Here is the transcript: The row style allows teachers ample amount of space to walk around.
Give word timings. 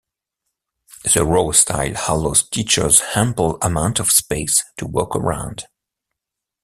The 1.13 1.23
row 1.23 1.51
style 1.51 1.93
allows 2.09 2.49
teachers 2.49 3.03
ample 3.15 3.59
amount 3.61 3.99
of 3.99 4.09
space 4.09 4.63
to 4.77 4.87
walk 4.87 5.15
around. 5.15 5.65